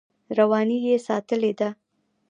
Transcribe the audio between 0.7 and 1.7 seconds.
یې ساتلې ده.